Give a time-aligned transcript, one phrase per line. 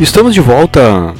[0.00, 1.14] Estamos de volta!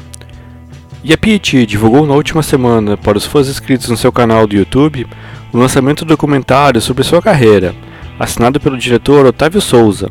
[1.05, 4.57] E a Peach divulgou na última semana para os fãs inscritos no seu canal do
[4.57, 5.07] YouTube
[5.53, 7.73] o lançamento do documentário sobre sua carreira,
[8.19, 10.11] assinado pelo diretor Otávio Souza.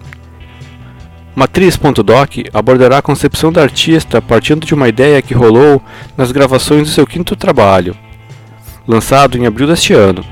[1.35, 5.81] Matriz.doc abordará a concepção da artista partindo de uma ideia que rolou
[6.15, 7.97] nas gravações do seu quinto trabalho,
[8.87, 10.23] lançado em abril deste ano.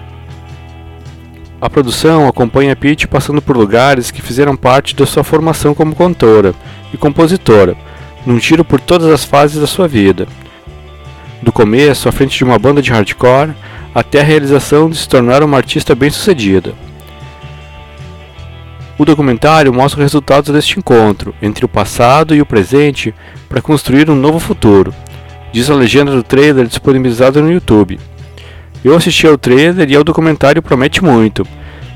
[1.59, 6.55] A produção acompanha Peach passando por lugares que fizeram parte da sua formação como cantora
[6.93, 7.75] e compositora,
[8.25, 10.27] num tiro por todas as fases da sua vida.
[11.41, 13.53] Do começo, à frente de uma banda de hardcore,
[13.93, 16.73] até a realização de se tornar uma artista bem-sucedida.
[18.97, 23.13] O documentário mostra os resultados deste encontro entre o passado e o presente
[23.49, 24.93] para construir um novo futuro,
[25.51, 27.99] diz a legenda do trailer disponibilizado no YouTube.
[28.83, 31.45] Eu assisti ao trailer e ao documentário promete muito.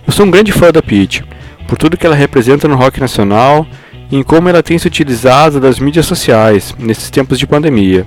[0.05, 1.23] Eu sou um grande fã da Peach,
[1.67, 3.65] por tudo que ela representa no rock nacional
[4.11, 8.05] em como ela tem se utilizado das mídias sociais nesses tempos de pandemia.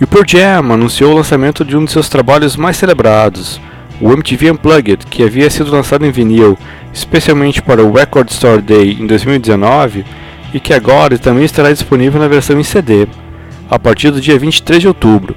[0.00, 3.60] E o Pearl Jam anunciou o lançamento de um de seus trabalhos mais celebrados,
[4.00, 6.56] o MTV Unplugged, que havia sido lançado em vinil
[6.92, 10.04] especialmente para o Record Store Day em 2019
[10.52, 13.06] e que agora também estará disponível na versão em CD,
[13.70, 15.36] a partir do dia 23 de outubro.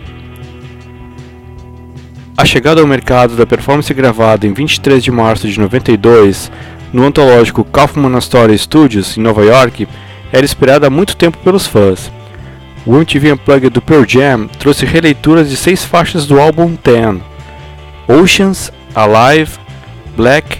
[2.37, 6.51] A chegada ao mercado da performance gravada em 23 de março de 92
[6.93, 9.87] no antológico Kaufman Astoria Studios, em Nova York,
[10.31, 12.11] era esperada há muito tempo pelos fãs.
[12.85, 17.21] O MTV Unplugged do Pearl Jam trouxe releituras de seis faixas do álbum Ten,
[18.07, 19.51] Oceans, Alive,
[20.17, 20.59] Black,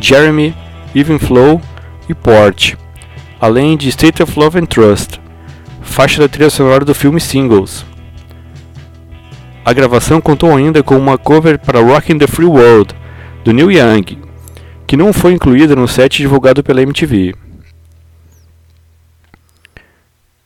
[0.00, 0.54] Jeremy,
[0.94, 1.60] Even Flow
[2.08, 2.74] e Port,
[3.40, 5.20] além de State of Love and Trust,
[5.82, 7.84] faixa da trilha sonora do filme Singles.
[9.64, 12.94] A gravação contou ainda com uma cover para Rockin' the Free World,
[13.44, 14.27] do Neil Young,
[14.88, 17.34] que não foi incluída no set divulgado pela MTV.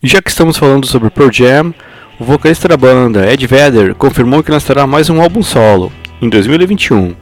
[0.03, 1.72] Já que estamos falando sobre Pearl Jam,
[2.19, 7.14] o vocalista da banda, Ed Vedder, confirmou que lançará mais um álbum solo, em 2021.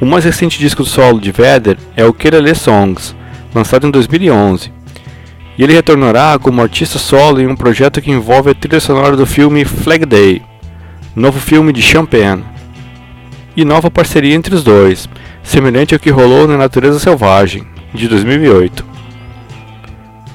[0.00, 3.14] O mais recente disco solo de Vedder é o Kerala Songs,
[3.54, 4.72] lançado em 2011.
[5.58, 9.26] E ele retornará como artista solo em um projeto que envolve a trilha sonora do
[9.26, 10.40] filme Flag Day,
[11.14, 12.42] novo filme de Champagne,
[13.56, 15.08] e nova parceria entre os dois,
[15.42, 18.84] semelhante ao que rolou na Natureza Selvagem, de 2008.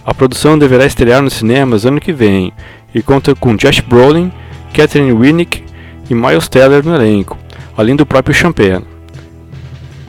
[0.06, 2.54] A produção deverá estrear nos cinemas ano que vem
[2.94, 4.32] e conta com Josh Brolin,
[4.74, 5.64] Catherine Winnick
[6.10, 7.38] e Miles Teller no elenco,
[7.76, 8.86] além do próprio Champagne.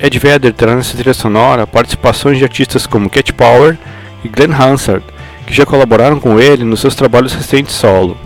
[0.01, 3.77] Ed Vedder terá nessa trilha sonora participações de artistas como Cat Power
[4.25, 5.05] e Glenn Hansard,
[5.45, 8.17] que já colaboraram com ele nos seus trabalhos recentes solo.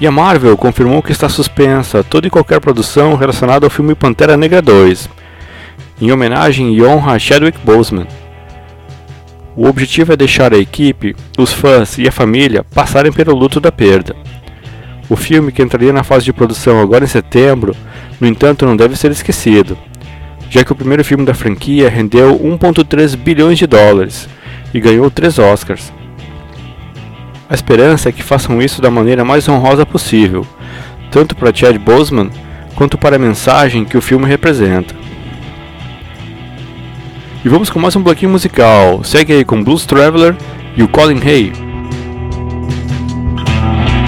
[0.00, 4.36] E a Marvel confirmou que está suspensa toda e qualquer produção relacionada ao filme Pantera
[4.36, 5.08] Negra 2,
[6.00, 8.06] em homenagem e honra a Chadwick Boseman.
[9.56, 13.72] O objetivo é deixar a equipe, os fãs e a família passarem pelo luto da
[13.72, 14.14] perda.
[15.10, 17.74] O filme, que entraria na fase de produção agora em setembro,
[18.20, 19.76] no entanto não deve ser esquecido,
[20.48, 24.28] já que o primeiro filme da franquia rendeu 1,3 bilhões de dólares
[24.72, 25.92] e ganhou três Oscars.
[27.50, 30.46] A esperança é que façam isso da maneira mais honrosa possível,
[31.10, 32.30] tanto para Chad Boseman
[32.74, 34.94] quanto para a mensagem que o filme representa.
[37.42, 39.02] E vamos com mais um bloquinho musical.
[39.02, 40.36] Segue aí com Blues Traveler
[40.76, 41.67] e o Colin Hay.